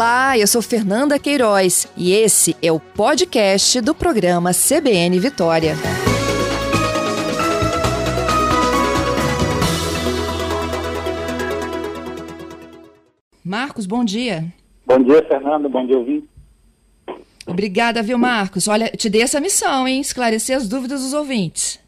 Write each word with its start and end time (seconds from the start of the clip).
Olá, 0.00 0.38
eu 0.38 0.46
sou 0.46 0.62
Fernanda 0.62 1.18
Queiroz 1.18 1.86
e 1.94 2.14
esse 2.14 2.56
é 2.62 2.72
o 2.72 2.80
podcast 2.80 3.82
do 3.82 3.94
programa 3.94 4.50
CBN 4.54 5.20
Vitória. 5.20 5.74
Marcos, 13.44 13.84
bom 13.84 14.02
dia. 14.02 14.46
Bom 14.86 15.00
dia, 15.00 15.22
Fernanda. 15.28 15.68
Bom 15.68 15.86
dia, 15.86 15.98
ouvinte. 15.98 16.26
Obrigada, 17.46 18.02
viu, 18.02 18.16
Marcos? 18.16 18.68
Olha, 18.68 18.88
te 18.88 19.10
dei 19.10 19.20
essa 19.20 19.38
missão, 19.38 19.86
hein? 19.86 20.00
Esclarecer 20.00 20.56
as 20.56 20.66
dúvidas 20.66 21.02
dos 21.02 21.12
ouvintes. 21.12 21.78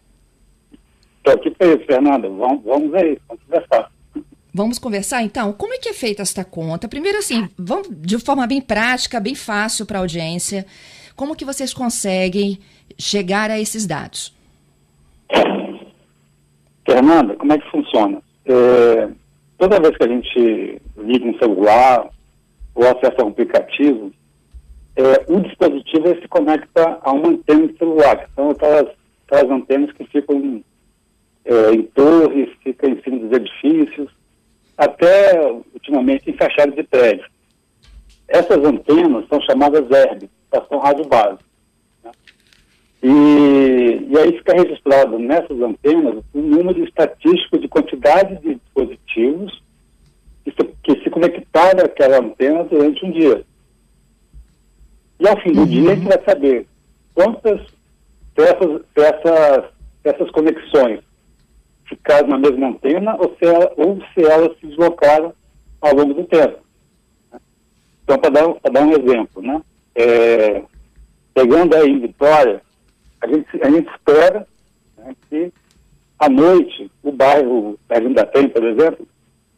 Estou 1.16 1.32
aqui 1.32 1.50
para 1.52 1.68
isso, 1.68 1.86
Fernanda. 1.86 2.28
Vamos, 2.28 2.62
vamos 2.62 2.92
aí, 2.92 3.18
vamos 3.26 3.42
conversar. 3.44 3.90
Vamos 4.54 4.78
conversar 4.78 5.22
então? 5.22 5.52
Como 5.54 5.72
é 5.72 5.78
que 5.78 5.88
é 5.88 5.94
feita 5.94 6.20
esta 6.20 6.44
conta? 6.44 6.86
Primeiro 6.86 7.18
assim, 7.18 7.48
vamos 7.58 7.88
de 7.90 8.18
forma 8.18 8.46
bem 8.46 8.60
prática, 8.60 9.18
bem 9.18 9.34
fácil 9.34 9.86
para 9.86 9.98
a 9.98 10.02
audiência. 10.02 10.66
Como 11.16 11.34
que 11.34 11.44
vocês 11.44 11.72
conseguem 11.72 12.58
chegar 12.98 13.50
a 13.50 13.58
esses 13.58 13.86
dados? 13.86 14.34
Fernanda, 16.84 17.34
como 17.36 17.52
é 17.52 17.58
que 17.58 17.70
funciona? 17.70 18.20
É, 18.44 19.08
toda 19.56 19.80
vez 19.80 19.96
que 19.96 20.04
a 20.04 20.08
gente 20.08 20.82
liga 20.98 21.24
um 21.24 21.38
celular 21.38 22.10
ou 22.74 22.84
acessa 22.84 23.24
um 23.24 23.28
aplicativo, 23.28 24.12
é, 24.96 25.32
o 25.32 25.40
dispositivo 25.40 26.08
se 26.20 26.28
conecta 26.28 26.98
a 27.02 27.12
uma 27.12 27.28
antena 27.28 27.68
de 27.68 27.78
celular, 27.78 28.18
que 28.18 28.34
são 28.34 28.50
aquelas, 28.50 28.88
aquelas 29.26 29.50
antenas 29.50 29.92
que 29.92 30.04
ficam 30.08 30.62
é, 31.46 31.70
em 31.72 31.82
torres, 31.84 32.50
ficam 32.62 32.90
em 32.90 33.00
cima 33.02 33.18
dos 33.18 33.32
edifícios, 33.32 34.10
até 34.82 35.40
ultimamente 35.74 36.28
em 36.28 36.36
fachadas 36.36 36.74
de 36.74 36.82
prédio. 36.82 37.24
Essas 38.26 38.58
antenas 38.64 39.26
são 39.28 39.40
chamadas 39.42 39.88
ERB, 39.88 40.28
estação 40.44 40.78
rádio 40.78 41.06
base. 41.06 41.38
Né? 42.02 42.10
E, 43.02 44.06
e 44.08 44.18
aí 44.18 44.36
fica 44.38 44.54
registrado 44.54 45.18
nessas 45.18 45.60
antenas 45.60 46.24
o 46.32 46.38
um 46.38 46.42
número 46.42 46.82
estatístico 46.82 47.58
de 47.58 47.68
quantidade 47.68 48.40
de 48.40 48.56
dispositivos 48.56 49.62
que 50.44 50.50
se, 50.50 50.74
que 50.82 51.04
se 51.04 51.10
conectaram 51.10 51.84
àquela 51.84 52.18
antena 52.18 52.64
durante 52.64 53.04
um 53.04 53.12
dia. 53.12 53.44
E 55.20 55.28
ao 55.28 55.40
fim 55.40 55.52
do 55.52 55.60
uhum. 55.60 55.66
dia 55.66 55.92
a 55.92 55.94
gente 55.94 56.08
vai 56.08 56.24
saber 56.24 56.66
quantas 57.14 57.60
dessas, 58.34 58.82
dessas, 58.94 59.64
dessas 60.02 60.30
conexões 60.32 61.00
ficaram 61.92 62.28
na 62.28 62.38
mesma 62.38 62.68
antena 62.68 63.16
ou 63.18 63.36
se, 63.36 63.44
ela, 63.44 63.72
ou 63.76 63.98
se 64.12 64.24
elas 64.24 64.58
se 64.58 64.66
deslocaram 64.66 65.32
ao 65.80 65.94
longo 65.94 66.14
do 66.14 66.24
tempo. 66.24 66.58
Então, 68.02 68.18
para 68.18 68.30
dar, 68.30 68.46
dar 68.70 68.82
um 68.82 68.92
exemplo, 68.92 69.42
né? 69.42 69.62
É, 69.94 70.62
pegando 71.34 71.76
aí 71.76 71.90
em 71.90 72.00
Vitória, 72.00 72.62
a 73.20 73.26
gente, 73.26 73.62
a 73.62 73.70
gente 73.70 73.90
espera 73.90 74.46
né, 74.96 75.14
que 75.28 75.52
à 76.18 76.28
noite 76.28 76.90
o 77.02 77.12
bairro 77.12 77.78
da 78.14 78.26
Penha, 78.26 78.48
por 78.48 78.64
exemplo, 78.64 79.06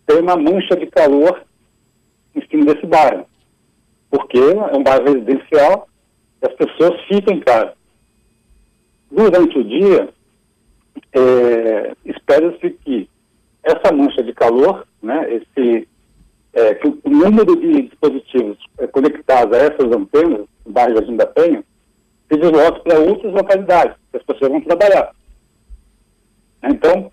tenha 0.06 0.20
uma 0.20 0.36
mancha 0.36 0.76
de 0.76 0.86
calor 0.86 1.42
em 2.34 2.46
cima 2.48 2.74
desse 2.74 2.86
bairro. 2.86 3.26
Porque 4.10 4.38
é 4.38 4.76
um 4.76 4.82
bairro 4.82 5.04
residencial 5.04 5.88
e 6.42 6.46
as 6.46 6.54
pessoas 6.54 7.00
ficam 7.02 7.34
em 7.34 7.40
casa. 7.40 7.74
Durante 9.10 9.58
o 9.58 9.64
dia, 9.64 10.08
é, 11.12 11.94
espera-se 12.04 12.70
que 12.70 13.08
essa 13.62 13.92
mancha 13.92 14.22
de 14.22 14.32
calor, 14.32 14.86
né, 15.02 15.26
esse, 15.34 15.88
é, 16.52 16.74
que 16.74 16.88
o 16.88 17.10
número 17.10 17.56
de 17.56 17.82
dispositivos 17.82 18.58
é, 18.78 18.86
conectados 18.86 19.56
a 19.56 19.62
essas 19.62 19.92
antenas, 19.92 20.46
no 20.64 20.72
bairro 20.72 20.94
Jardim 20.94 21.16
da 21.16 21.26
Penha, 21.26 21.64
se 22.30 22.38
desloque 22.38 22.82
para 22.82 22.98
outras 22.98 23.32
localidades, 23.32 23.96
que 24.10 24.16
as 24.16 24.22
pessoas 24.22 24.50
vão 24.50 24.60
trabalhar. 24.60 25.12
Então, 26.62 27.10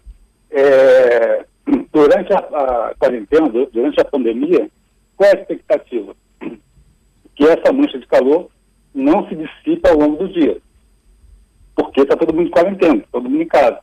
é, 0.50 1.46
durante 1.92 2.34
a, 2.34 2.38
a, 2.40 2.96
quarentena, 2.98 3.50
durante 3.50 4.00
a 4.00 4.06
pandemia, 4.06 4.70
qual 5.16 5.30
é 5.30 5.38
a 5.38 5.40
expectativa? 5.40 6.16
Que 7.36 7.46
essa 7.46 7.72
mancha 7.72 7.98
de 7.98 8.08
calor 8.08 8.50
não 8.94 9.28
se 9.28 9.36
dissipa 9.36 9.90
ao 9.90 9.98
longo 9.98 10.18
do 10.18 10.34
dia. 10.34 10.58
Porque 11.76 12.02
está 12.02 12.16
todo 12.16 12.34
mundo 12.34 12.48
em 12.48 12.52
quarentena, 12.52 13.04
todo 13.12 13.30
mundo 13.30 13.42
em 13.42 13.48
casa. 13.48 13.80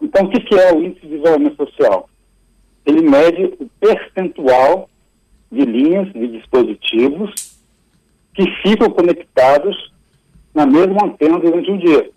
Então, 0.00 0.24
o 0.24 0.30
que, 0.30 0.40
que 0.40 0.54
é 0.54 0.72
o 0.72 0.82
índice 0.82 1.06
de 1.06 1.14
isolamento 1.14 1.56
social? 1.56 2.08
Ele 2.84 3.02
mede 3.02 3.44
o 3.58 3.68
percentual 3.80 4.88
de 5.50 5.64
linhas 5.64 6.12
de 6.12 6.26
dispositivos 6.28 7.32
que 8.34 8.44
ficam 8.62 8.90
conectados 8.90 9.92
na 10.52 10.66
mesma 10.66 11.06
antena 11.06 11.38
durante 11.38 11.70
um 11.70 11.78
dia. 11.78 12.10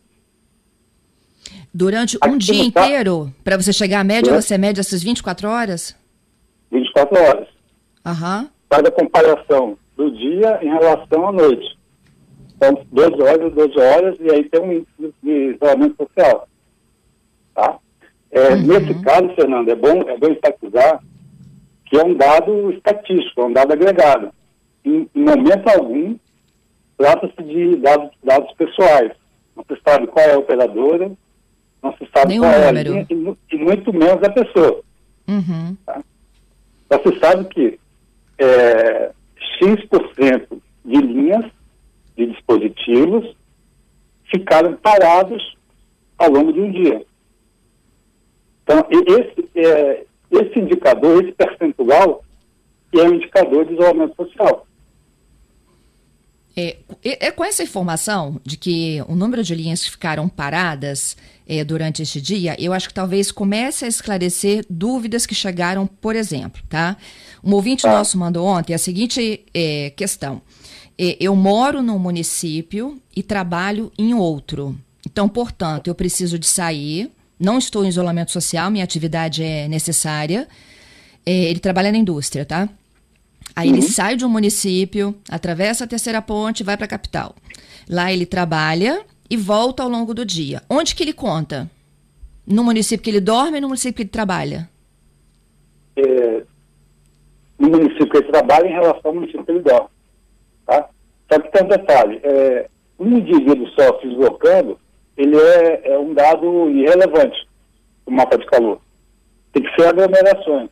Durante 1.73 2.17
um 2.17 2.29
Aqui 2.29 2.37
dia 2.37 2.63
inteiro? 2.63 3.31
Para 3.43 3.55
você 3.55 3.71
chegar 3.71 3.99
à 3.99 4.03
média, 4.03 4.31
é. 4.31 4.41
você 4.41 4.57
mede 4.57 4.79
essas 4.79 5.03
24 5.03 5.47
horas? 5.47 5.95
24 6.71 7.19
horas. 7.19 7.47
Aham. 8.05 8.49
Faz 8.69 8.83
a 8.83 8.91
comparação 8.91 9.77
do 9.95 10.11
dia 10.11 10.59
em 10.61 10.69
relação 10.69 11.27
à 11.27 11.31
noite. 11.31 11.76
Então, 12.57 12.85
12 12.91 13.21
horas, 13.21 13.53
12 13.53 13.79
horas, 13.79 14.17
e 14.19 14.31
aí 14.31 14.43
tem 14.49 14.61
um 14.61 14.73
índice 14.73 15.13
de 15.21 15.53
isolamento 15.53 15.95
social. 15.95 16.47
Tá? 17.53 17.77
É, 18.31 18.49
uhum. 18.49 18.61
Nesse 18.63 18.93
caso, 19.01 19.29
Fernando, 19.35 19.69
é 19.69 19.75
bom, 19.75 20.01
é 20.09 20.17
bom 20.17 20.27
enfatizar 20.27 20.99
que 21.85 21.97
é 21.97 22.03
um 22.03 22.15
dado 22.15 22.71
estatístico, 22.71 23.41
é 23.41 23.45
um 23.45 23.53
dado 23.53 23.71
agregado. 23.71 24.31
Em, 24.83 25.07
em 25.15 25.23
momento 25.23 25.69
algum, 25.69 26.15
trata-se 26.97 27.43
de 27.43 27.77
dados, 27.77 28.09
dados 28.23 28.51
pessoais. 28.53 29.11
Não 29.55 29.63
se 29.63 29.81
sabe 29.87 30.07
qual 30.07 30.25
é 30.25 30.33
a 30.33 30.39
operadora, 30.39 31.11
não 31.81 31.93
se 31.93 32.09
sabe 32.13 32.29
Nenhum 32.29 32.41
qual 32.41 32.53
é 32.53 32.63
a 32.63 32.71
número. 32.71 32.91
linha 32.91 33.07
e, 33.09 33.55
e, 33.55 33.57
muito 33.57 33.93
menos 33.93 34.21
a 34.23 34.29
pessoa. 34.29 34.81
Uhum. 35.27 35.77
Tá? 35.85 36.01
Mas 36.89 37.01
se 37.01 37.19
sabe 37.19 37.45
que 37.45 37.79
é, 38.39 39.11
X% 39.59 40.61
de 40.85 40.97
linhas 41.01 41.45
de 42.17 42.25
dispositivos 42.25 43.35
ficaram 44.31 44.75
parados 44.77 45.55
ao 46.17 46.29
longo 46.29 46.51
de 46.51 46.59
um 46.59 46.71
dia. 46.71 47.05
Então, 48.63 48.85
esse, 48.91 49.49
é, 49.55 50.05
esse 50.31 50.59
indicador, 50.59 51.23
esse 51.23 51.31
percentual, 51.31 52.23
é 52.93 53.03
um 53.03 53.13
indicador 53.13 53.65
de 53.65 53.73
isolamento 53.73 54.15
social. 54.15 54.67
É, 56.59 56.77
é, 57.03 57.29
com 57.29 57.45
essa 57.45 57.61
informação 57.61 58.41
de 58.43 58.57
que 58.57 58.99
o 59.07 59.15
número 59.15 59.43
de 59.43 59.53
linhas 59.53 59.83
que 59.83 59.91
ficaram 59.91 60.27
paradas 60.27 61.15
é, 61.47 61.63
durante 61.63 62.01
este 62.01 62.19
dia, 62.19 62.55
eu 62.59 62.73
acho 62.73 62.87
que 62.87 62.95
talvez 62.95 63.31
comece 63.31 63.85
a 63.85 63.87
esclarecer 63.87 64.65
dúvidas 64.67 65.27
que 65.27 65.35
chegaram, 65.35 65.85
por 65.85 66.15
exemplo, 66.15 66.59
tá? 66.67 66.97
Um 67.43 67.53
ouvinte 67.53 67.83
tá. 67.83 67.91
nosso 67.91 68.17
mandou 68.17 68.47
ontem 68.47 68.73
a 68.73 68.79
seguinte 68.79 69.45
é, 69.53 69.91
questão. 69.91 70.41
Eu 70.97 71.35
moro 71.35 71.81
num 71.81 71.99
município 71.99 72.99
e 73.15 73.21
trabalho 73.21 73.91
em 73.97 74.13
outro. 74.13 74.75
Então, 75.05 75.29
portanto, 75.29 75.87
eu 75.87 75.95
preciso 75.95 76.39
de 76.39 76.47
sair 76.47 77.11
não 77.39 77.57
estou 77.57 77.85
em 77.85 77.89
isolamento 77.89 78.31
social, 78.31 78.71
minha 78.71 78.83
atividade 78.83 79.43
é 79.43 79.67
necessária. 79.67 80.47
É, 81.25 81.31
ele 81.31 81.59
trabalha 81.59 81.91
na 81.91 81.97
indústria, 81.97 82.45
tá? 82.45 82.67
Aí 83.55 83.69
uhum. 83.69 83.75
ele 83.75 83.81
sai 83.83 84.15
de 84.15 84.25
um 84.25 84.29
município, 84.29 85.15
atravessa 85.29 85.83
a 85.83 85.87
terceira 85.87 86.21
ponte, 86.21 86.63
vai 86.63 86.75
para 86.75 86.85
a 86.85 86.89
capital. 86.89 87.35
Lá 87.87 88.11
ele 88.11 88.25
trabalha 88.25 89.01
e 89.29 89.37
volta 89.37 89.83
ao 89.83 89.89
longo 89.89 90.13
do 90.13 90.25
dia. 90.25 90.63
Onde 90.69 90.95
que 90.95 91.03
ele 91.03 91.13
conta? 91.13 91.69
No 92.45 92.63
município 92.63 93.03
que 93.03 93.09
ele 93.09 93.21
dorme 93.21 93.57
e 93.57 93.61
no 93.61 93.67
município 93.67 93.95
que 93.95 94.01
ele 94.03 94.09
trabalha? 94.09 94.69
É, 95.95 96.43
no 97.59 97.69
município 97.69 98.09
que 98.09 98.17
ele 98.17 98.31
trabalha 98.31 98.67
em 98.67 98.71
relação 98.71 99.01
ao 99.03 99.13
município 99.13 99.45
que 99.45 99.51
ele 99.51 99.61
dorme. 99.61 99.89
Tá? 100.67 100.89
Só 101.31 101.39
que 101.39 101.51
tem 101.51 101.63
um 101.63 101.69
detalhe. 101.69 102.19
É, 102.23 102.69
um 102.99 103.17
indivíduo 103.17 103.67
só 103.69 103.99
se 103.99 104.07
deslocando, 104.07 104.77
ele 105.17 105.35
é, 105.35 105.93
é 105.93 105.97
um 105.97 106.13
dado 106.13 106.69
irrelevante 106.69 107.47
o 108.05 108.11
mapa 108.11 108.37
de 108.37 108.45
calor. 108.45 108.79
Tem 109.51 109.63
que 109.63 109.75
ser 109.75 109.87
aglomerações. 109.87 110.69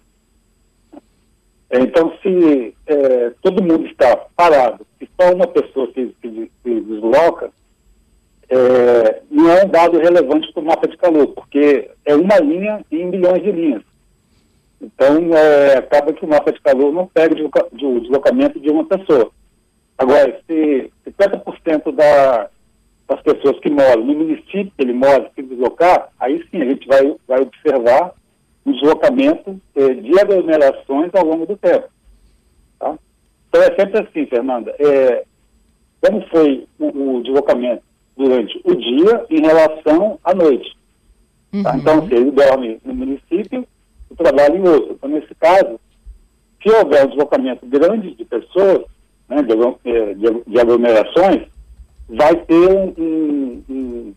Então, 1.72 2.14
se 2.22 2.76
é, 2.86 3.32
todo 3.42 3.64
mundo 3.64 3.86
está 3.88 4.16
parado 4.36 4.86
e 5.02 5.10
só 5.20 5.34
uma 5.34 5.48
pessoa 5.48 5.92
se, 5.94 6.16
se, 6.22 6.52
se 6.64 6.82
desloca, 6.82 7.52
é, 8.48 9.22
não 9.30 9.50
é 9.50 9.66
um 9.66 9.70
dado 9.70 9.98
relevante 9.98 10.52
para 10.54 10.62
o 10.62 10.66
mapa 10.66 10.88
de 10.88 10.96
calor, 10.98 11.28
porque 11.28 11.90
é 12.06 12.16
uma 12.16 12.38
linha 12.38 12.86
em 12.92 13.08
milhões 13.08 13.44
de 13.44 13.52
linhas. 13.52 13.84
Então, 14.80 15.36
é, 15.36 15.78
acaba 15.78 16.14
que 16.14 16.24
o 16.24 16.28
mapa 16.28 16.52
de 16.52 16.62
calor 16.62 16.94
não 16.94 17.08
pega 17.08 17.34
o 17.34 18.00
deslocamento 18.00 18.60
de 18.60 18.70
uma 18.70 18.86
pessoa. 18.86 19.32
Agora, 19.98 20.42
se 20.46 20.92
50% 21.08 21.92
da, 21.94 22.50
das 23.08 23.22
pessoas 23.22 23.60
que 23.60 23.70
moram 23.70 24.04
no 24.04 24.14
município 24.14 24.72
que 24.78 24.84
ele 24.84 24.94
mora, 24.94 25.32
se 25.34 25.42
deslocar, 25.42 26.10
aí 26.20 26.44
sim 26.50 26.62
a 26.62 26.66
gente 26.66 26.88
vai, 26.88 27.16
vai 27.28 27.42
observar 27.42 28.14
o 28.66 28.74
deslocamento 28.74 29.60
eh, 29.76 29.94
de 29.94 30.20
aglomerações 30.20 31.12
ao 31.14 31.26
longo 31.26 31.46
do 31.46 31.56
tempo. 31.56 31.88
Tá? 32.80 32.98
Então 33.48 33.62
é 33.62 33.76
sempre 33.76 34.02
assim, 34.02 34.26
Fernanda. 34.26 34.76
É, 34.80 35.24
como 36.02 36.22
foi 36.28 36.68
o, 36.80 37.18
o 37.18 37.24
deslocamento 37.24 37.84
durante 38.18 38.60
o 38.64 38.76
dia 38.76 39.26
em 39.30 39.42
relação 39.42 40.20
à 40.24 40.34
noite? 40.34 40.76
Tá? 41.64 41.72
Uhum. 41.72 41.80
Então, 41.80 42.08
se 42.08 42.16
ele 42.16 42.32
dorme 42.32 42.80
no 42.84 42.94
município, 42.94 43.68
o 44.10 44.16
trabalho 44.16 44.58
em 44.58 44.68
outro. 44.68 44.94
Então, 44.94 45.10
nesse 45.10 45.34
caso, 45.36 45.80
se 46.62 46.70
houver 46.70 47.06
um 47.06 47.10
deslocamento 47.10 47.66
grande 47.68 48.16
de 48.16 48.26
pessoas, 48.26 48.86
né, 49.30 49.42
de, 49.42 49.90
é, 49.90 50.14
de, 50.14 50.60
aglomerações, 50.60 51.44
vai 52.08 52.36
ter 52.36 52.70
um, 52.70 52.94
um, 52.98 53.64
um, 53.70 54.14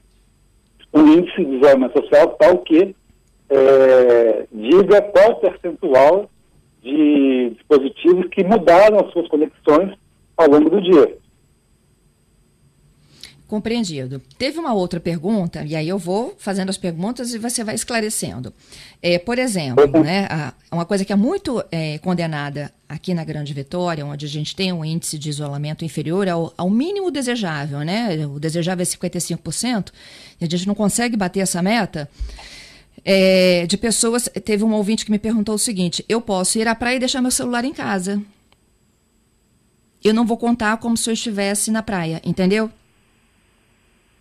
um, 0.95 1.13
índice 1.15 1.45
de 1.45 1.57
isolamento 1.57 2.01
social 2.03 2.29
tal 2.39 2.59
que 2.59 2.95
é, 3.51 4.47
diga 4.53 5.03
qual 5.03 5.37
percentual 5.37 6.31
de 6.83 7.51
dispositivos 7.51 8.29
que 8.29 8.45
mudaram 8.45 8.99
as 9.01 9.13
suas 9.13 9.29
conexões 9.29 9.95
ao 10.37 10.49
longo 10.49 10.71
do 10.71 10.81
dia. 10.81 11.17
Compreendido. 13.49 14.21
Teve 14.37 14.59
uma 14.59 14.75
outra 14.75 15.01
pergunta, 15.01 15.65
e 15.65 15.75
aí 15.75 15.89
eu 15.89 15.99
vou 15.99 16.37
fazendo 16.39 16.69
as 16.69 16.77
perguntas 16.77 17.33
e 17.33 17.39
você 17.39 17.65
vai 17.65 17.75
esclarecendo. 17.75 18.53
É, 19.01 19.19
por 19.19 19.39
exemplo, 19.39 20.05
né, 20.05 20.27
a, 20.29 20.53
uma 20.71 20.85
coisa 20.85 21.03
que 21.03 21.15
é 21.15 21.17
muito 21.17 21.65
é, 21.73 21.97
condenada 21.97 22.71
aqui 22.87 23.15
na 23.15 23.25
Grande 23.25 23.55
Vitória, 23.55 24.05
onde 24.05 24.27
a 24.27 24.29
gente 24.29 24.55
tem 24.55 24.71
um 24.71 24.85
índice 24.85 25.19
de 25.19 25.31
isolamento 25.31 25.83
inferior 25.83 26.29
ao, 26.29 26.53
ao 26.59 26.69
mínimo 26.69 27.11
desejável, 27.11 27.79
né? 27.81 28.27
O 28.27 28.39
desejável 28.39 28.83
é 28.83 28.87
55%, 28.87 29.93
e 30.39 30.45
a 30.45 30.49
gente 30.49 30.67
não 30.67 30.75
consegue 30.75 31.17
bater 31.17 31.41
essa 31.41 31.63
meta. 31.63 32.07
É, 33.03 33.65
de 33.67 33.79
pessoas. 33.79 34.29
Teve 34.45 34.63
um 34.63 34.75
ouvinte 34.75 35.07
que 35.07 35.11
me 35.11 35.19
perguntou 35.19 35.55
o 35.55 35.59
seguinte: 35.59 36.05
eu 36.07 36.21
posso 36.21 36.59
ir 36.59 36.69
à 36.69 36.75
praia 36.75 36.97
e 36.97 36.99
deixar 36.99 37.23
meu 37.23 37.31
celular 37.31 37.65
em 37.65 37.73
casa. 37.73 38.21
Eu 40.05 40.13
não 40.13 40.27
vou 40.27 40.37
contar 40.37 40.77
como 40.77 40.99
se 40.99 41.09
eu 41.09 41.15
estivesse 41.15 41.71
na 41.71 41.83
praia, 41.83 42.21
entendeu? 42.23 42.71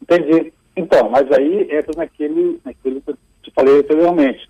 Entendi. 0.09 0.54
Então, 0.75 1.09
mas 1.09 1.31
aí 1.31 1.68
entra 1.71 1.92
naquele, 1.98 2.59
naquele 2.63 3.01
que 3.01 3.12
eu 3.12 3.18
te 3.44 3.51
falei 3.51 3.80
anteriormente. 3.80 4.50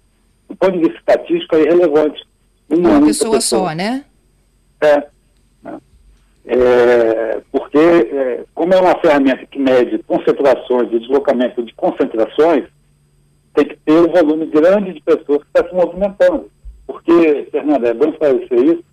Do 0.50 0.56
ponto 0.56 0.74
de 0.74 0.80
vista 0.80 0.98
estatístico 0.98 1.56
é 1.56 1.62
irrelevante. 1.62 2.24
Uma, 2.69 2.89
Uma 2.89 3.07
pessoa, 3.07 3.36
pessoa, 3.36 3.69
só, 3.69 3.75
né? 3.75 4.06
É. 4.81 5.07
É 6.50 7.42
porque, 7.51 7.77
é, 7.77 8.45
como 8.54 8.74
é 8.74 8.80
uma 8.80 8.98
ferramenta 9.00 9.45
que 9.45 9.59
mede 9.59 10.00
concentrações 10.04 10.92
e 10.94 11.00
deslocamento 11.00 11.62
de 11.62 11.74
concentrações, 11.74 12.63
tem 13.54 13.65
que 13.65 13.75
ter 13.77 14.00
um 14.00 14.07
volume 14.07 14.45
grande 14.45 14.94
de 14.94 15.01
pessoas 15.01 15.44
que 15.44 15.48
estão 15.48 15.68
se 15.68 15.75
movimentando. 15.75 16.50
Porque, 16.86 17.50
Fernanda, 17.51 17.89
é 17.89 17.94
bom 17.94 18.09
esclarecer 18.09 18.63
isso, 18.63 18.83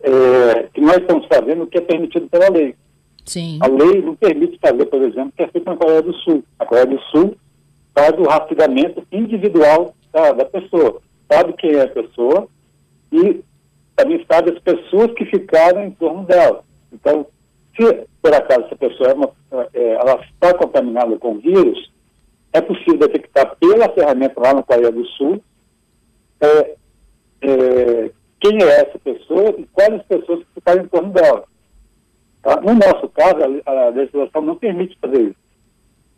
é, 0.00 0.68
que 0.72 0.80
nós 0.80 0.96
estamos 0.96 1.26
fazendo 1.26 1.64
o 1.64 1.66
que 1.66 1.78
é 1.78 1.82
permitido 1.82 2.26
pela 2.28 2.48
lei. 2.48 2.74
Sim. 3.24 3.58
A 3.62 3.68
lei 3.68 4.02
não 4.02 4.14
permite 4.16 4.58
fazer, 4.58 4.86
por 4.86 5.02
exemplo, 5.02 5.32
que 5.36 5.42
é 5.42 5.48
feito 5.48 5.64
na 5.64 5.76
Coreia 5.76 6.02
do 6.02 6.14
Sul. 6.14 6.44
A 6.58 6.66
Coreia 6.66 6.86
do 6.86 7.00
Sul 7.02 7.36
faz 7.94 8.12
o 8.18 8.22
rastreamento 8.22 9.06
individual 9.12 9.94
da, 10.12 10.32
da 10.32 10.44
pessoa. 10.44 11.00
Sabe 11.30 11.52
quem 11.54 11.72
é 11.74 11.82
a 11.82 11.88
pessoa 11.88 12.48
e 13.12 13.42
também 13.96 14.24
sabe 14.30 14.52
as 14.52 14.58
pessoas 14.58 15.12
que 15.12 15.24
ficaram 15.26 15.84
em 15.84 15.90
torno 15.92 16.24
dela. 16.24 16.64
Então, 16.92 17.26
se 17.76 18.06
por 18.20 18.34
acaso 18.34 18.66
essa 18.66 18.76
pessoa 18.76 19.10
é 19.10 19.14
uma, 19.14 19.30
é, 19.72 19.92
ela 19.94 20.20
está 20.24 20.54
contaminada 20.54 21.16
com 21.18 21.38
vírus, 21.38 21.90
é 22.52 22.60
possível 22.60 22.98
detectar 22.98 23.56
pela 23.56 23.88
ferramenta 23.88 24.40
lá 24.40 24.54
na 24.54 24.62
Coreia 24.62 24.92
do 24.92 25.06
Sul 25.06 25.42
é, 26.40 26.74
é, 27.42 28.10
quem 28.40 28.62
é 28.62 28.80
essa 28.80 28.98
pessoa 28.98 29.54
e 29.56 29.64
quais 29.72 29.94
as 29.94 30.02
pessoas 30.02 30.40
que 30.40 30.54
ficaram 30.54 30.82
em 30.82 30.88
torno 30.88 31.12
dela. 31.12 31.44
Tá? 32.42 32.60
No 32.60 32.74
nosso 32.74 33.08
caso, 33.10 33.36
a, 33.64 33.70
a 33.70 33.88
legislação 33.90 34.42
não 34.42 34.56
permite 34.56 34.98
fazer 35.00 35.22
isso. 35.22 35.36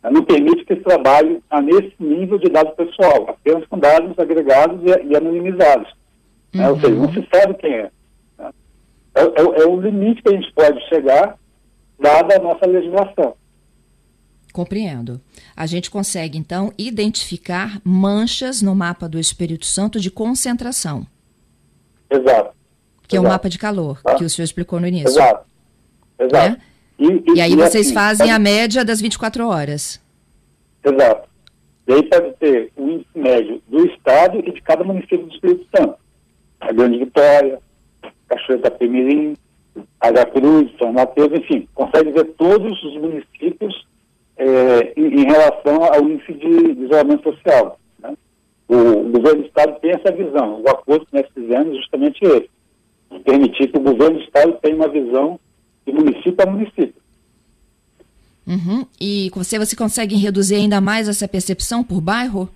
Ela 0.01 0.13
não 0.13 0.23
permite 0.23 0.65
que 0.65 0.75
se 0.75 0.81
trabalhe 0.81 1.41
a 1.49 1.61
nesse 1.61 1.93
nível 1.99 2.37
de 2.37 2.49
dados 2.49 2.73
pessoal, 2.75 3.29
apenas 3.29 3.65
com 3.67 3.77
dados 3.77 4.17
agregados 4.17 4.79
e, 4.83 5.07
e 5.07 5.15
anonimizados. 5.15 5.91
Uhum. 6.53 6.61
Né? 6.61 6.69
Ou 6.69 6.79
seja, 6.79 6.95
não 6.95 7.13
se 7.13 7.27
sabe 7.33 7.53
quem 7.55 7.73
é. 7.73 7.91
Né? 8.37 8.51
É, 9.15 9.21
é, 9.21 9.61
é 9.63 9.65
o 9.65 9.79
limite 9.79 10.21
que 10.21 10.29
a 10.29 10.33
gente 10.33 10.51
pode 10.53 10.79
chegar, 10.89 11.37
dada 11.99 12.35
a 12.35 12.39
nossa 12.39 12.65
legislação. 12.65 13.35
Compreendo. 14.51 15.19
A 15.55 15.65
gente 15.65 15.91
consegue, 15.91 16.37
então, 16.37 16.71
identificar 16.77 17.81
manchas 17.83 18.61
no 18.61 18.73
mapa 18.73 19.07
do 19.07 19.19
Espírito 19.19 19.65
Santo 19.65 19.99
de 19.99 20.09
concentração. 20.09 21.05
Exato. 22.09 22.55
Que 23.07 23.15
Exato. 23.15 23.17
é 23.17 23.19
o 23.19 23.23
mapa 23.23 23.49
de 23.49 23.59
calor, 23.59 24.01
tá? 24.01 24.15
que 24.15 24.23
o 24.23 24.29
senhor 24.29 24.45
explicou 24.45 24.79
no 24.79 24.87
início. 24.87 25.09
Exato. 25.09 25.54
Exato. 26.19 26.49
Né? 26.49 26.61
E, 26.97 27.07
e, 27.07 27.23
e, 27.35 27.41
aí 27.41 27.51
e 27.51 27.55
vocês 27.55 27.87
assim, 27.87 27.93
fazem 27.93 28.31
a 28.31 28.39
média 28.39 28.85
das 28.85 29.01
24 29.01 29.47
horas. 29.47 30.01
Exato. 30.83 31.27
E 31.87 31.93
aí 31.93 32.03
pode 32.03 32.33
ter 32.33 32.71
o 32.75 32.89
índice 32.89 33.09
médio 33.15 33.61
do 33.67 33.85
Estado 33.87 34.39
e 34.39 34.51
de 34.51 34.61
cada 34.61 34.83
município 34.83 35.25
do 35.25 35.33
Espírito 35.33 35.67
Santo. 35.75 35.95
A 36.59 36.71
Grande 36.71 36.99
Vitória, 36.99 37.59
Cachoeira 38.27 38.63
da 38.63 38.71
Pemirim, 38.71 39.35
Cruz, 40.35 40.69
São 40.77 40.91
Mateus, 40.91 41.31
enfim, 41.31 41.67
consegue 41.73 42.11
ver 42.11 42.25
todos 42.37 42.83
os 42.83 42.93
municípios 42.97 43.87
é, 44.37 44.93
em, 44.97 45.21
em, 45.21 45.25
relação 45.25 45.83
ao 45.83 46.03
índice 46.03 46.33
de, 46.33 46.75
de 46.75 46.83
isolamento 46.83 47.23
social. 47.23 47.79
Né? 47.99 48.13
O, 48.67 48.75
o, 48.75 49.09
governo 49.09 49.41
do 49.41 49.47
Estado 49.47 49.79
tem 49.79 49.91
essa 49.91 50.11
visão. 50.11 50.61
O 50.61 50.69
acordo 50.69 51.05
que 51.05 51.15
nós 51.15 51.25
fizemos 51.33 51.73
é 51.73 51.79
justamente 51.79 52.19
esse. 52.23 52.49
Permitir 53.23 53.67
que 53.69 53.77
o 53.77 53.81
governo 53.81 54.17
do 54.17 54.23
Estado 54.23 54.57
tenha 54.61 54.75
uma 54.75 54.89
visão 54.89 55.39
de 55.85 55.93
município 55.93 56.35
a 56.39 56.45
município. 56.45 57.05
Uhum. 58.47 58.85
E 58.99 59.31
você, 59.33 59.57
você 59.57 59.75
consegue 59.75 60.15
reduzir 60.15 60.55
ainda 60.55 60.79
mais 60.79 61.07
essa 61.07 61.27
percepção 61.27 61.83
por 61.83 61.99
bairro? 61.99 62.49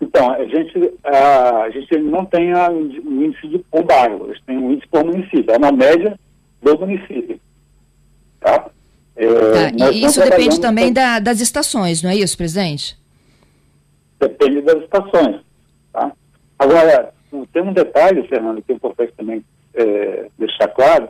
Então, 0.00 0.30
a 0.32 0.44
gente, 0.44 0.94
a, 1.04 1.62
a 1.62 1.70
gente 1.70 1.96
não 1.98 2.24
tem 2.24 2.52
o 2.52 2.70
um 2.70 3.24
índice 3.24 3.48
de 3.48 3.58
por 3.58 3.84
bairro, 3.84 4.24
a 4.24 4.28
gente 4.28 4.44
tem 4.44 4.58
um 4.58 4.72
índice 4.72 4.88
por 4.88 5.04
município, 5.04 5.50
é 5.50 5.56
uma 5.56 5.72
média 5.72 6.18
do 6.60 6.78
município. 6.78 7.40
Tá? 8.40 8.70
É, 9.14 9.70
tá. 9.70 9.90
E 9.90 10.04
isso 10.04 10.20
depende 10.20 10.60
também 10.60 10.92
da, 10.92 11.18
das 11.18 11.40
estações, 11.40 12.02
não 12.02 12.10
é 12.10 12.16
isso, 12.16 12.36
presidente? 12.36 12.98
Depende 14.20 14.60
das 14.62 14.82
estações. 14.82 15.40
Tá? 15.92 16.12
Agora, 16.58 17.14
tem 17.52 17.62
um 17.62 17.72
detalhe, 17.72 18.26
Fernando, 18.28 18.60
que 18.60 18.72
é 18.72 18.74
importante 18.74 19.12
também 19.16 19.42
é, 19.74 20.26
deixar 20.38 20.68
claro, 20.68 21.08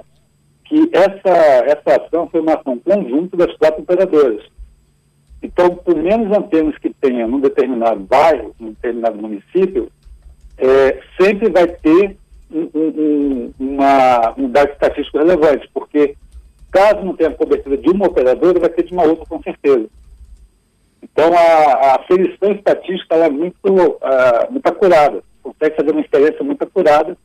que 0.64 0.90
essa, 0.92 1.36
essa 1.66 2.02
ação 2.02 2.28
foi 2.30 2.40
uma 2.40 2.54
ação 2.54 2.78
conjunta 2.78 3.36
das 3.36 3.54
quatro 3.56 3.82
operadoras. 3.82 4.42
Então, 5.42 5.74
por 5.74 5.96
menos 5.96 6.36
antenas 6.36 6.78
que 6.78 6.90
tenha 6.94 7.26
num 7.26 7.40
determinado 7.40 8.00
bairro, 8.00 8.54
num 8.58 8.70
determinado 8.70 9.20
município, 9.20 9.90
é, 10.56 11.00
sempre 11.20 11.50
vai 11.50 11.66
ter 11.66 12.16
um, 12.50 12.70
um, 12.74 13.54
uma, 13.58 14.34
um 14.38 14.48
dado 14.48 14.70
estatístico 14.72 15.18
relevante, 15.18 15.68
porque 15.74 16.16
caso 16.70 17.04
não 17.04 17.16
tenha 17.16 17.32
cobertura 17.32 17.76
de 17.76 17.90
uma 17.90 18.06
operadora, 18.06 18.60
vai 18.60 18.70
ter 18.70 18.84
de 18.84 18.92
uma 18.92 19.04
outra 19.04 19.26
com 19.26 19.42
certeza. 19.42 19.88
Então, 21.02 21.32
a, 21.34 21.72
a 21.88 21.96
aferição 21.96 22.52
estatística 22.52 23.16
é 23.16 23.28
muito, 23.28 23.66
uh, 23.66 24.50
muito 24.50 24.66
acurada, 24.66 25.22
consegue 25.42 25.76
fazer 25.76 25.90
uma 25.90 26.00
experiência 26.00 26.44
muito 26.44 26.62
acurada 26.62 27.16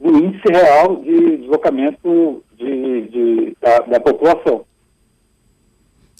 do 0.00 0.16
índice 0.18 0.48
real 0.48 0.96
de 1.02 1.38
deslocamento 1.38 2.42
de, 2.56 3.02
de 3.08 3.56
da, 3.60 3.78
da, 3.80 4.00
população. 4.00 4.64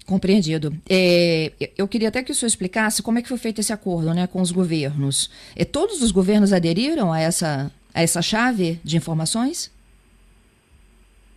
Compreendido. 0.07 0.73
É, 0.89 1.53
eu 1.77 1.89
queria 1.89 2.09
até 2.09 2.23
que 2.23 2.31
o 2.31 2.35
senhor 2.35 2.49
explicasse 2.49 3.03
como 3.03 3.19
é 3.19 3.23
que 3.23 3.29
foi 3.29 3.39
feito 3.39 3.61
esse 3.61 3.73
acordo 3.73 4.15
né, 4.15 4.27
com 4.27 4.41
os 4.41 4.53
governos. 4.53 5.31
É, 5.57 5.65
todos 5.65 6.03
os 6.03 6.13
governos 6.13 6.53
aderiram 6.53 7.13
a 7.13 7.21
essa, 7.21 7.71
a 7.93 8.03
essa 8.03 8.23
chave 8.23 8.81
de 8.85 8.97
informações? 8.97 9.73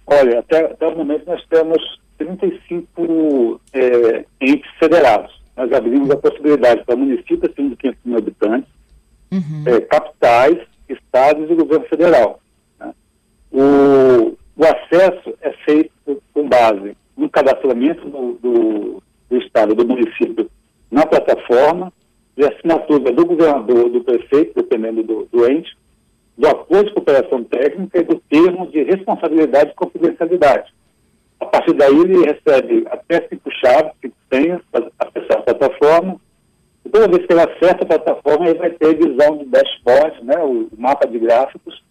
Olha, 0.05 0.39
até, 0.39 0.65
até 0.65 0.87
o 0.87 0.95
momento 0.95 1.25
nós 1.25 1.43
temos 1.49 1.99
35 2.17 3.61
é, 3.73 4.25
entes 4.41 4.69
federados. 4.79 5.39
Nós 5.55 5.71
abrimos 5.73 6.09
a 6.11 6.17
possibilidade 6.17 6.83
para 6.85 6.95
municípios 6.95 7.51
acima 7.51 7.69
de 7.71 7.75
500 7.75 7.99
mil 8.05 8.17
habitantes, 8.17 8.69
uhum. 9.31 9.63
é, 9.65 9.81
capitais, 9.81 10.57
estados 10.89 11.49
e 11.49 11.55
governo 11.55 11.85
federal. 11.85 12.39
Né? 12.79 12.93
O, 13.51 14.37
o, 14.55 14.63
acesso 14.63 15.33
é 15.41 15.51
feito 15.65 16.21
com 16.33 16.47
base 16.47 16.95
no 17.15 17.29
cadastramento 17.29 18.07
do, 18.09 18.33
do, 18.33 19.03
do 19.29 19.37
estado, 19.37 19.75
do 19.75 19.85
município, 19.85 20.49
na 20.89 21.05
plataforma, 21.05 21.91
de 22.35 22.45
assinatura 22.45 23.11
do 23.11 23.25
governador, 23.25 23.89
do 23.89 24.03
prefeito, 24.03 24.53
dependendo 24.55 25.03
do, 25.03 25.27
do 25.31 25.51
ente, 25.51 25.77
do 26.37 26.47
acordo 26.47 26.85
de 26.85 26.93
cooperação 26.93 27.43
técnica 27.43 27.99
e 27.99 28.03
do 28.03 28.15
termo 28.29 28.67
de 28.67 28.83
responsabilidade 28.83 29.71
e 29.71 29.75
confidencialidade. 29.75 30.73
A 31.39 31.45
partir 31.45 31.73
daí, 31.73 31.97
ele 31.97 32.25
recebe 32.25 32.85
até 32.89 33.27
cinco 33.27 33.49
chaves, 33.51 33.91
cinco 34.01 34.15
senhas, 34.31 34.61
para 34.71 34.89
acessar 34.99 35.39
a 35.39 35.41
plataforma, 35.41 36.19
toda 36.89 37.07
vez 37.07 37.25
que 37.25 37.33
ele 37.33 37.41
acessa 37.41 37.77
a 37.81 37.85
plataforma, 37.85 38.47
ele 38.47 38.59
vai 38.59 38.69
ter 38.71 38.97
visão 38.97 39.37
de 39.37 39.45
dashboard, 39.45 40.23
né, 40.23 40.37
o 40.43 40.69
mapa 40.77 41.07
de 41.07 41.19
gráficos, 41.19 41.83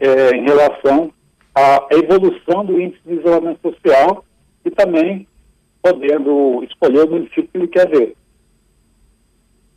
é, 0.00 0.30
em 0.36 0.44
relação 0.44 1.12
à 1.54 1.86
evolução 1.90 2.64
do 2.64 2.80
índice 2.80 3.00
de 3.04 3.14
isolamento 3.14 3.60
social 3.62 4.24
e 4.64 4.70
também 4.70 5.26
podendo 5.82 6.62
escolher 6.64 7.04
o 7.04 7.10
município 7.10 7.48
que 7.48 7.58
ele 7.58 7.68
quer 7.68 7.88
ver. 7.88 8.16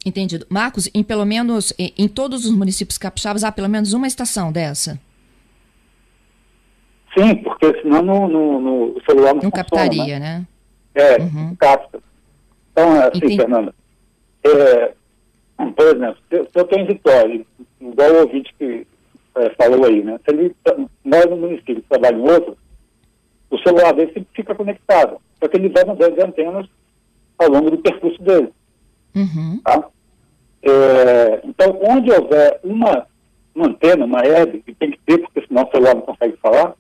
Entendido. 0.06 0.46
Marcos, 0.50 0.90
em 0.94 1.04
pelo 1.04 1.26
menos 1.26 1.74
em, 1.78 1.94
em 1.98 2.08
todos 2.08 2.46
os 2.46 2.52
municípios 2.52 2.98
capixabas 2.98 3.44
há 3.44 3.52
pelo 3.52 3.70
menos 3.70 3.94
uma 3.94 4.08
estação 4.08 4.52
dessa? 4.52 5.00
Sim, 7.18 7.36
porque 7.36 7.82
senão 7.82 8.02
no, 8.02 8.28
no, 8.28 8.62
no 8.62 9.02
celular 9.06 9.34
não, 9.34 9.42
não 9.44 9.52
funciona, 9.52 9.52
captaria, 9.52 10.20
né? 10.20 10.40
né? 10.40 10.48
É, 10.96 11.22
uhum. 11.22 11.56
capta. 11.56 12.00
Então, 12.72 12.96
é 12.96 13.08
assim, 13.08 13.18
Entendi. 13.18 13.38
Fernanda, 13.38 13.76
é, 14.44 14.94
por 15.76 15.86
exemplo, 15.86 16.18
se, 16.30 16.48
eu 16.56 16.66
tenho 16.66 16.88
Vitória, 16.88 17.46
igual 17.80 18.12
o 18.12 18.22
ouvinte 18.22 18.54
que 18.58 18.88
é, 19.36 19.50
falou 19.52 19.86
aí, 19.86 20.04
né? 20.04 20.20
Se 20.26 20.36
ele 20.36 20.56
mora 21.04 21.30
no 21.30 21.38
município 21.38 21.80
e 21.80 21.82
trabalha 21.84 22.16
em 22.16 22.22
outro, 22.22 22.58
o 23.50 23.58
celular 23.60 23.94
dele 23.94 24.14
sempre 24.14 24.30
fica 24.34 24.56
conectado. 24.56 25.18
Só 25.40 25.48
que 25.48 25.58
ele 25.58 25.70
vai 25.70 25.84
mudando 25.84 26.16
de 26.16 26.22
antenas 26.22 26.68
ao 27.38 27.50
longo 27.50 27.72
do 27.72 27.78
percurso 27.78 28.22
dele. 28.22 28.52
Uhum. 29.16 29.60
Tá? 29.64 29.88
É, 30.64 31.42
então, 31.44 31.80
onde 31.90 32.12
houver 32.12 32.60
uma, 32.64 33.08
uma 33.54 33.68
antena, 33.68 34.06
uma 34.06 34.22
web, 34.22 34.62
que 34.62 34.74
tem 34.76 34.92
que 34.92 35.00
ter, 35.06 35.18
porque 35.18 35.46
senão 35.48 35.64
o 35.64 35.72
celular 35.72 35.96
não 35.96 36.02
consegue 36.02 36.38
falar, 36.38 36.76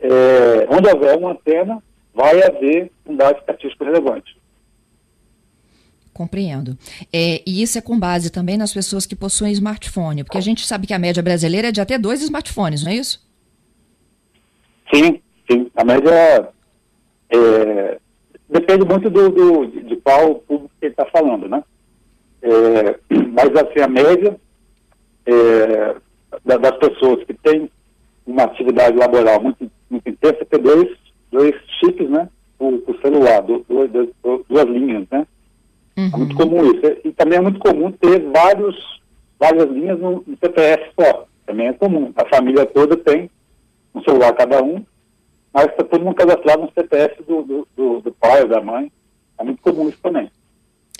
é, 0.00 0.66
onde 0.70 0.88
houver 0.88 1.18
uma 1.18 1.32
antena, 1.32 1.82
vai 2.14 2.42
haver 2.42 2.90
um 3.06 3.16
dado 3.16 3.38
estatístico 3.38 3.84
relevante. 3.84 4.36
Compreendo. 6.12 6.76
É, 7.12 7.42
e 7.46 7.62
isso 7.62 7.78
é 7.78 7.80
com 7.80 7.98
base 7.98 8.30
também 8.30 8.58
nas 8.58 8.72
pessoas 8.72 9.06
que 9.06 9.16
possuem 9.16 9.52
smartphone, 9.52 10.24
porque 10.24 10.38
a 10.38 10.42
gente 10.42 10.66
sabe 10.66 10.86
que 10.86 10.92
a 10.92 10.98
média 10.98 11.22
brasileira 11.22 11.68
é 11.68 11.72
de 11.72 11.80
até 11.80 11.98
dois 11.98 12.22
smartphones, 12.22 12.84
não 12.84 12.92
é 12.92 12.96
isso? 12.96 13.26
Sim, 14.92 15.20
sim. 15.50 15.70
A 15.74 15.84
média 15.84 16.48
é, 17.30 17.98
depende 18.48 18.84
muito 18.84 19.08
do, 19.08 19.30
do, 19.30 19.66
de 19.66 19.96
qual 19.96 20.34
público 20.36 20.70
que 20.78 20.86
ele 20.86 20.92
está 20.92 21.06
falando, 21.06 21.48
né? 21.48 21.64
É, 22.42 22.98
mas 23.32 23.50
assim, 23.56 23.80
a 23.80 23.88
média 23.88 24.38
é, 25.24 25.96
das 26.44 26.76
pessoas 26.76 27.24
que 27.24 27.34
têm 27.34 27.70
uma 28.26 28.44
atividade 28.44 28.96
laboral 28.96 29.40
muito, 29.42 29.70
muito 29.90 30.08
intensa 30.08 30.44
tem 30.44 30.60
dois, 30.60 30.88
dois 31.30 31.54
chips, 31.80 32.08
né? 32.08 32.28
O, 32.58 32.80
celular, 33.02 33.40
do, 33.42 33.64
duas 34.48 34.64
linhas, 34.66 35.04
né? 35.10 35.26
Uhum. 35.96 36.10
Muito 36.18 36.36
comum 36.36 36.64
isso. 36.72 36.80
E 37.04 37.12
também 37.12 37.38
é 37.38 37.42
muito 37.42 37.60
comum 37.60 37.90
ter 37.92 38.20
vários, 38.30 39.00
várias 39.38 39.68
linhas 39.70 39.98
no, 39.98 40.24
no 40.26 40.36
CPF 40.38 40.90
só. 40.98 41.26
Também 41.46 41.68
é 41.68 41.72
comum. 41.72 42.12
A 42.16 42.24
família 42.26 42.64
toda 42.66 42.96
tem 42.96 43.30
um 43.94 44.02
celular 44.02 44.32
cada 44.32 44.62
um, 44.62 44.84
mas 45.52 45.66
está 45.66 45.84
todo 45.84 46.04
mundo 46.04 46.14
cadastrado 46.14 46.62
no 46.62 46.72
CPF 46.72 47.22
do, 47.24 47.42
do, 47.42 47.68
do, 47.76 48.00
do 48.00 48.12
pai 48.12 48.42
ou 48.42 48.48
da 48.48 48.60
mãe. 48.60 48.90
É 49.38 49.44
muito 49.44 49.60
comum 49.60 49.88
isso 49.88 49.98
também. 50.02 50.30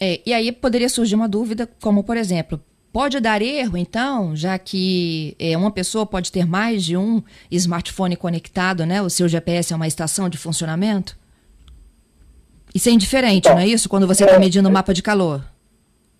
É, 0.01 0.21
e 0.27 0.33
aí 0.35 0.51
poderia 0.53 0.89
surgir 0.89 1.15
uma 1.15 1.29
dúvida, 1.29 1.69
como 1.81 2.03
por 2.03 2.17
exemplo, 2.17 2.61
pode 2.93 3.19
dar 3.21 3.41
erro 3.41 3.79
então, 3.79 4.37
já 4.37 4.59
que 4.59 5.35
é, 5.39 5.57
uma 5.57 5.71
pessoa 5.71 6.05
pode 6.05 6.31
ter 6.31 6.47
mais 6.47 6.85
de 6.85 6.97
um 6.97 7.23
smartphone 7.51 8.17
conectado, 8.17 8.85
né? 8.85 9.01
O 9.01 9.09
seu 9.09 9.29
GPS 9.29 9.73
é 9.73 9.77
uma 9.77 9.87
estação 9.87 10.29
de 10.29 10.37
funcionamento? 10.37 11.17
Isso 12.75 12.89
é 12.89 12.93
indiferente, 12.93 13.49
então, 13.49 13.55
não 13.55 13.61
é 13.61 13.67
isso? 13.67 13.89
Quando 13.89 14.07
você 14.07 14.25
está 14.25 14.37
é, 14.37 14.39
medindo 14.39 14.69
o 14.69 14.71
é, 14.71 14.75
mapa 14.75 14.95
de 14.95 15.03
calor. 15.03 15.43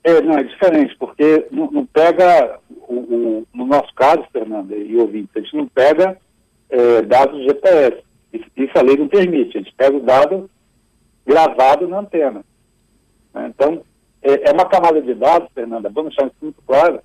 É, 0.05 0.21
não, 0.21 0.37
é 0.37 0.43
diferente, 0.43 0.95
porque 0.99 1.47
não, 1.51 1.71
não 1.71 1.87
pega, 1.87 2.59
o, 2.89 2.95
o, 2.95 3.47
no 3.55 3.67
nosso 3.67 3.93
caso, 3.95 4.25
Fernanda 4.33 4.75
e 4.75 4.97
ouvintes, 4.97 5.31
a 5.35 5.41
gente 5.41 5.57
não 5.57 5.67
pega 5.69 6.19
é, 6.69 7.03
dados 7.03 7.43
GPS. 7.45 8.03
Isso, 8.33 8.47
isso, 8.57 8.73
a 8.79 8.83
lei 8.83 8.97
não 8.97 9.09
permite. 9.09 9.57
A 9.57 9.61
gente 9.61 9.75
pega 9.75 9.97
o 9.97 10.01
dado 10.01 10.51
gravado 11.27 11.87
na 11.89 12.01
antena. 12.01 12.45
Né? 13.33 13.53
Então, 13.55 13.83
é, 14.23 14.51
é, 14.51 14.53
uma 14.53 14.67
camada 14.67 15.01
de 15.01 15.15
dados, 15.15 15.49
Fernanda, 15.55 15.91
vamos 15.91 16.15
deixar 16.15 16.27
isso 16.27 16.37
muito 16.43 16.63
claro, 16.67 17.01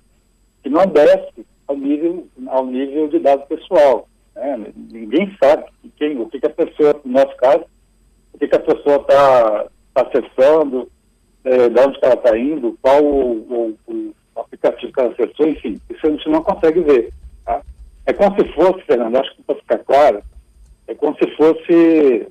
que 0.62 0.68
não 0.68 0.84
desce 0.86 1.46
ao 1.66 1.76
nível, 1.76 2.26
ao 2.48 2.66
nível 2.66 3.08
de 3.08 3.18
dados 3.18 3.46
pessoal. 3.46 4.08
Né? 4.34 4.72
Ninguém 4.74 5.36
sabe 5.42 5.64
quem, 5.96 6.18
o 6.18 6.28
que, 6.28 6.40
que 6.40 6.46
a 6.46 6.50
pessoa, 6.50 7.00
no 7.04 7.12
nosso 7.12 7.36
caso, 7.36 7.64
o 8.32 8.38
que, 8.38 8.48
que 8.48 8.56
a 8.56 8.60
pessoa 8.60 8.96
está 8.96 9.66
tá 9.94 10.02
acessando, 10.02 10.88
é, 11.44 11.68
de 11.68 11.80
onde 11.80 11.98
ela 12.02 12.14
está 12.14 12.38
indo, 12.38 12.78
qual 12.82 13.02
o, 13.02 13.76
o, 13.86 13.92
o, 13.92 14.14
aplicativo 14.36 14.92
que 14.92 15.00
ela 15.00 15.12
acessou, 15.12 15.48
enfim, 15.48 15.80
isso 15.90 16.06
a 16.06 16.10
gente 16.10 16.28
não 16.28 16.42
consegue 16.42 16.80
ver. 16.80 17.12
Tá? 17.44 17.62
É 18.06 18.12
como 18.12 18.34
se 18.36 18.52
fosse, 18.52 18.84
Fernando, 18.84 19.16
acho 19.16 19.34
que 19.34 19.42
para 19.42 19.56
ficar 19.56 19.78
claro, 19.78 20.22
é 20.86 20.94
como 20.94 21.16
se 21.16 21.28
fosse, 21.36 22.28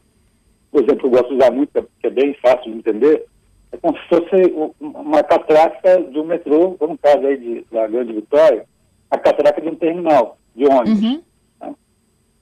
por 0.72 0.84
exemplo, 0.84 1.08
eu 1.08 1.12
gosto 1.12 1.30
de 1.30 1.36
usar 1.36 1.52
muito, 1.52 1.90
que 2.00 2.08
é 2.08 2.10
bem 2.10 2.34
fácil 2.42 2.72
de 2.72 2.78
entender, 2.78 3.26
é 3.72 3.78
como 3.78 3.98
se 3.98 4.08
fosse 4.08 4.76
uma 4.80 5.24
catraca 5.24 6.02
de 6.02 6.20
um 6.20 6.26
metrô, 6.26 6.78
no 6.80 6.98
caso 6.98 7.26
aí 7.26 7.38
de, 7.38 7.66
da 7.72 7.88
Grande 7.88 8.14
Vitória, 8.14 8.66
a 9.12 9.18
catraca 9.18 9.62
de 9.62 9.70
um 9.70 9.76
terminal 9.76 10.38
de 10.56 10.66
ônibus. 10.66 11.04
Uhum. 11.04 11.22
Tá? 11.60 11.74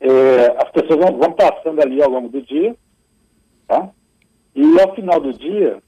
É, 0.02 0.64
as 0.64 0.70
pessoas 0.72 1.00
vão, 1.00 1.18
vão 1.18 1.32
passando 1.32 1.82
ali 1.82 2.02
ao 2.02 2.10
longo 2.10 2.30
do 2.30 2.42
dia, 2.42 2.76
Tá? 3.68 3.90
E 4.56 4.80
ao 4.80 4.94
final 4.96 5.20
do 5.20 5.34
dia, 5.34 5.82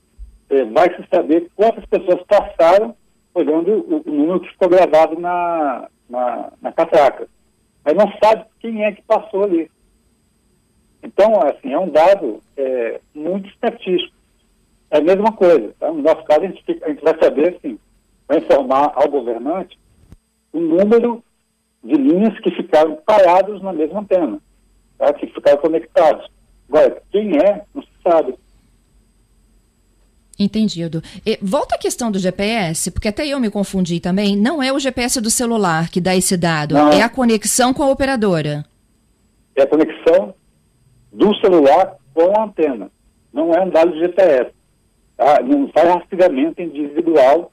é, 0.50 0.66
vai 0.66 0.94
se 0.96 1.08
saber 1.10 1.50
quantas 1.56 1.86
pessoas 1.86 2.22
passaram 2.24 2.96
olhando 3.34 3.72
o, 3.72 4.10
o 4.10 4.12
número 4.12 4.40
que 4.40 4.50
ficou 4.50 4.70
gravado 4.70 5.20
na, 5.20 5.88
na, 6.10 6.52
na 6.62 6.72
catraca. 6.72 7.28
Mas 7.84 7.96
não 7.96 8.12
sabe 8.22 8.46
quem 8.60 8.84
é 8.84 8.92
que 8.92 9.02
passou 9.04 9.44
ali. 9.44 9.70
Então, 11.04 11.40
assim, 11.42 11.72
é 11.72 11.80
um 11.80 11.90
dado 11.90 12.42
é, 12.58 13.00
muito 13.14 13.48
estatístico. 13.50 14.16
É 14.90 14.98
a 14.98 15.02
mesma 15.02 15.32
coisa. 15.32 15.74
Tá? 15.80 15.92
No 15.92 16.02
nosso 16.02 16.24
caso, 16.26 16.42
a 16.42 16.48
gente, 16.48 16.64
fica, 16.64 16.86
a 16.86 16.90
gente 16.90 17.04
vai 17.04 17.18
saber, 17.22 17.56
assim, 17.56 17.80
vai 18.28 18.40
informar 18.40 18.92
ao 18.96 19.10
governante 19.10 19.80
o 20.52 20.60
número 20.60 21.24
de 21.84 21.94
linhas 21.94 22.38
que 22.40 22.52
ficaram 22.52 22.96
paradas 23.06 23.62
na 23.62 23.72
mesma 23.72 24.02
antena, 24.02 24.40
tá? 24.98 25.14
que 25.14 25.28
ficaram 25.28 25.58
conectados. 25.60 26.30
Agora, 26.70 27.02
quem 27.12 27.38
é, 27.38 27.64
não 27.74 27.82
se 27.82 27.90
sabe. 28.04 28.36
Entendido. 30.40 31.02
E, 31.26 31.40
volta 31.42 31.76
à 31.76 31.78
questão 31.78 32.12
do 32.12 32.20
GPS, 32.20 32.92
porque 32.92 33.08
até 33.08 33.26
eu 33.26 33.40
me 33.40 33.50
confundi 33.50 34.00
também. 34.00 34.36
Não 34.36 34.62
é 34.62 34.72
o 34.72 34.80
GPS 34.80 35.20
do 35.20 35.32
celular 35.32 35.90
que 35.90 36.00
dá 36.00 36.16
esse 36.16 36.38
dado, 36.38 36.76
não. 36.76 36.90
é 36.92 37.02
a 37.02 37.10
conexão 37.10 37.74
com 37.74 37.82
a 37.84 37.90
operadora. 37.90 38.64
É 39.56 39.64
a 39.64 39.68
conexão 39.68 40.36
do 41.12 41.36
celular 41.38 41.96
com 42.14 42.40
a 42.40 42.44
antena. 42.44 42.92
Não 43.34 43.52
é 43.52 43.62
um 43.62 43.70
dado 43.70 43.92
de 43.94 44.00
GPS. 44.00 44.52
Tá? 45.16 45.42
Não 45.42 45.68
faz 45.70 45.90
rastreamento 45.90 46.62
individual 46.62 47.52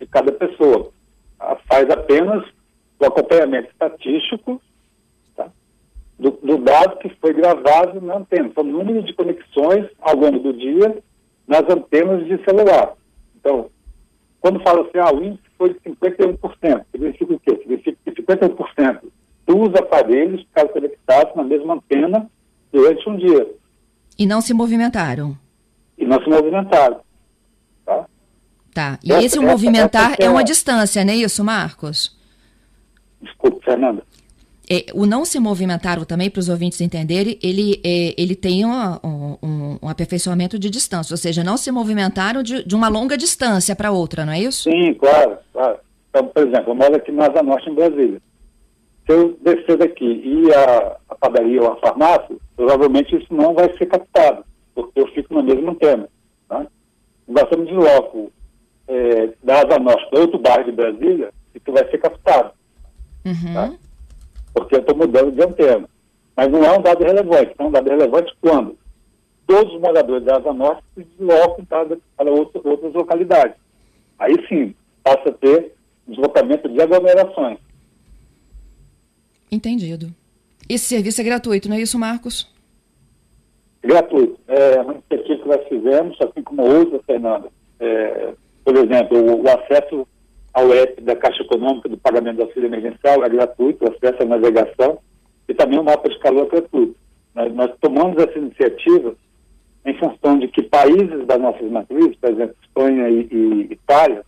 de 0.00 0.06
cada 0.06 0.32
pessoa. 0.32 0.90
Tá? 1.38 1.58
Faz 1.68 1.90
apenas 1.90 2.42
o 2.98 3.04
acompanhamento 3.04 3.68
estatístico 3.70 4.60
do, 6.18 6.30
do, 6.30 6.58
dado 6.58 6.98
que 6.98 7.08
foi 7.20 7.32
gravado 7.32 8.00
na 8.00 8.16
antena. 8.18 8.50
São 8.54 8.64
número 8.64 9.02
de 9.02 9.12
conexões 9.14 9.86
ao 10.00 10.16
longo 10.16 10.38
do 10.38 10.52
dia 10.52 11.02
nas 11.46 11.62
antenas 11.68 12.26
de 12.26 12.42
celular. 12.44 12.94
Então, 13.38 13.70
quando 14.40 14.62
fala 14.62 14.82
assim, 14.82 14.98
ah, 14.98 15.12
o 15.12 15.22
índice 15.22 15.42
foi 15.58 15.74
de 15.74 15.80
51%, 15.80 16.84
significa 16.92 17.34
o 17.34 17.40
quê? 17.40 17.58
Significa 17.62 17.98
que 18.04 18.22
51% 18.22 19.00
dos 19.46 19.74
aparelhos 19.74 20.42
ficaram 20.42 20.68
conectados 20.68 21.34
na 21.34 21.42
mesma 21.42 21.74
antena 21.74 22.30
durante 22.72 23.08
um 23.08 23.16
dia. 23.16 23.48
E 24.18 24.26
não 24.26 24.40
se 24.40 24.54
movimentaram? 24.54 25.36
E 25.98 26.04
não 26.04 26.22
se 26.22 26.28
movimentaram. 26.28 27.00
Tá? 27.84 28.06
Tá. 28.72 28.98
E 29.02 29.12
essa, 29.12 29.26
esse 29.26 29.40
movimentar 29.40 30.14
é, 30.18 30.24
é 30.24 30.30
uma 30.30 30.44
distância, 30.44 31.04
não 31.04 31.12
é 31.12 31.16
isso, 31.16 31.44
Marcos? 31.44 32.16
Desculpe, 33.20 33.64
Fernanda 33.64 34.04
é, 34.72 34.86
o 34.94 35.04
não 35.04 35.22
se 35.26 35.38
movimentar 35.38 36.02
também, 36.06 36.30
para 36.30 36.40
os 36.40 36.48
ouvintes 36.48 36.80
entenderem, 36.80 37.38
ele, 37.42 37.78
é, 37.84 38.14
ele 38.16 38.34
tem 38.34 38.64
um, 38.64 38.70
um, 39.04 39.78
um, 39.82 39.88
aperfeiçoamento 39.88 40.58
de 40.58 40.70
distância, 40.70 41.12
ou 41.12 41.18
seja, 41.18 41.44
não 41.44 41.58
se 41.58 41.70
movimentaram 41.70 42.42
de, 42.42 42.64
de 42.64 42.74
uma 42.74 42.88
longa 42.88 43.18
distância 43.18 43.76
para 43.76 43.92
outra, 43.92 44.24
não 44.24 44.32
é 44.32 44.40
isso? 44.40 44.70
Sim, 44.70 44.94
claro, 44.94 45.36
claro. 45.52 45.78
Então, 46.08 46.26
por 46.26 46.48
exemplo, 46.48 46.70
eu 46.70 46.74
moro 46.74 46.96
aqui 46.96 47.12
na 47.12 47.26
Asa 47.26 47.42
Norte, 47.42 47.68
em 47.68 47.74
Brasília. 47.74 48.22
Se 49.04 49.12
eu 49.12 49.36
descer 49.42 49.76
daqui 49.76 50.06
e 50.06 50.46
ir 50.46 50.54
à, 50.54 50.96
à 51.10 51.14
padaria 51.16 51.60
ou 51.60 51.72
à 51.72 51.76
farmácia, 51.76 52.34
provavelmente 52.56 53.14
isso 53.14 53.34
não 53.34 53.52
vai 53.52 53.76
ser 53.76 53.84
captado, 53.84 54.42
porque 54.74 54.98
eu 54.98 55.06
fico 55.08 55.34
na 55.34 55.42
mesma 55.42 55.72
antena. 55.72 56.08
Tá? 56.48 56.66
Agora, 57.28 57.48
se 57.48 57.54
eu 57.54 57.58
me 57.58 57.66
desloco 57.66 58.32
é, 58.88 59.28
da 59.42 59.56
Asa 59.56 59.78
Norte 59.78 60.08
para 60.08 60.20
outro 60.20 60.38
bairro 60.38 60.64
de 60.64 60.72
Brasília, 60.72 61.30
isso 61.54 61.70
vai 61.70 61.90
ser 61.90 61.98
captado. 61.98 62.52
Uhum. 63.26 63.54
Tá? 63.54 63.72
Porque 64.54 64.76
eu 64.76 64.80
estou 64.80 64.96
mudando 64.96 65.32
de 65.32 65.42
antena. 65.42 65.88
Mas 66.36 66.48
não 66.48 66.64
é 66.64 66.78
um 66.78 66.82
dado 66.82 67.04
relevante, 67.04 67.54
é 67.58 67.62
um 67.62 67.70
dado 67.70 67.88
relevante 67.88 68.32
quando 68.40 68.76
todos 69.46 69.74
os 69.74 69.80
moradores 69.80 70.24
da 70.24 70.36
Asa 70.36 70.52
Norte 70.52 70.82
se 70.94 71.04
deslocam 71.04 71.64
para, 71.64 71.96
para 72.16 72.30
outro, 72.30 72.60
outras 72.64 72.92
localidades. 72.94 73.56
Aí 74.18 74.34
sim, 74.48 74.74
passa 75.02 75.28
a 75.28 75.32
ter 75.32 75.74
deslocamento 76.06 76.68
de 76.68 76.80
aglomerações. 76.80 77.58
Entendido. 79.50 80.14
Esse 80.68 80.86
serviço 80.86 81.20
é 81.20 81.24
gratuito, 81.24 81.68
não 81.68 81.76
é 81.76 81.80
isso, 81.80 81.98
Marcos? 81.98 82.50
Gratuito. 83.82 84.38
É 84.48 84.80
uma 84.80 84.94
iniciativa 84.94 85.42
que 85.42 85.48
nós 85.48 85.68
fizemos, 85.68 86.18
assim 86.20 86.42
como 86.42 86.62
outras, 86.62 87.02
Fernanda. 87.04 87.48
É, 87.80 88.32
por 88.64 88.76
exemplo, 88.76 89.18
o, 89.18 89.42
o, 89.42 89.48
acesso 89.48 90.06
ao 90.52 90.72
app 90.72 91.00
da 91.00 91.16
Caixa 91.16 91.42
Econômica 91.42 91.88
do 91.88 91.96
pagamento 91.96 92.36
do 92.36 92.42
auxílio 92.42 92.66
emergencial 92.66 93.24
é 93.24 93.28
gratuito, 93.28 93.84
acesso 93.84 94.22
à 94.22 94.26
navegação 94.26 94.98
e 95.48 95.54
também 95.54 95.78
o 95.78 95.84
mapa 95.84 96.08
de 96.08 96.18
calor 96.18 96.46
é 96.46 96.50
gratuito. 96.50 96.96
Nós, 97.34 97.54
nós 97.54 97.70
tomamos 97.80 98.22
essa 98.22 98.38
iniciativa 98.38 99.14
em 99.84 99.98
função 99.98 100.38
de 100.38 100.48
que 100.48 100.62
países 100.62 101.26
das 101.26 101.40
nossas 101.40 101.68
matrizes, 101.70 102.16
por 102.16 102.30
exemplo, 102.30 102.54
Espanha 102.62 103.08
e, 103.08 103.28
e 103.30 103.72
Itália, 103.72 104.24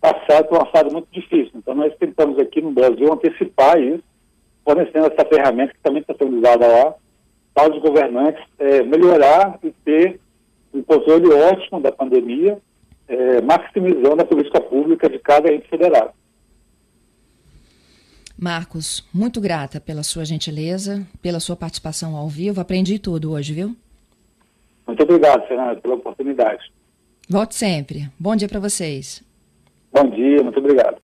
passaram 0.00 0.46
por 0.46 0.58
uma 0.58 0.66
fase 0.66 0.90
muito 0.90 1.08
difícil. 1.12 1.52
Então, 1.54 1.74
nós 1.74 1.94
tentamos 1.98 2.38
aqui 2.38 2.62
no 2.62 2.70
Brasil 2.70 3.12
antecipar 3.12 3.78
isso, 3.78 4.02
fornecendo 4.64 5.06
essa 5.06 5.28
ferramenta 5.28 5.74
que 5.74 5.80
também 5.82 6.00
está 6.00 6.14
sendo 6.14 6.38
usada 6.38 6.66
lá, 6.66 6.94
para 7.52 7.74
os 7.74 7.82
governantes 7.82 8.42
é, 8.58 8.82
melhorar 8.82 9.58
e 9.62 9.70
ter 9.84 10.20
um 10.72 10.82
controle 10.82 11.28
ótimo 11.28 11.80
da 11.80 11.92
pandemia, 11.92 12.58
é, 13.10 13.40
maximizando 13.42 14.22
a 14.22 14.24
política 14.24 14.60
pública 14.60 15.10
de 15.10 15.18
cada 15.18 15.52
ente 15.52 15.68
federado. 15.68 16.12
Marcos, 18.38 19.06
muito 19.12 19.40
grata 19.40 19.80
pela 19.80 20.02
sua 20.02 20.24
gentileza, 20.24 21.06
pela 21.20 21.40
sua 21.40 21.56
participação 21.56 22.16
ao 22.16 22.28
vivo. 22.28 22.60
Aprendi 22.60 22.98
tudo 22.98 23.32
hoje, 23.32 23.52
viu? 23.52 23.76
Muito 24.86 25.02
obrigado, 25.02 25.46
Fernanda, 25.46 25.78
pela 25.80 25.96
oportunidade. 25.96 26.72
Volte 27.28 27.54
sempre. 27.54 28.08
Bom 28.18 28.34
dia 28.34 28.48
para 28.48 28.60
vocês. 28.60 29.22
Bom 29.92 30.08
dia, 30.08 30.42
muito 30.42 30.58
obrigado. 30.58 30.98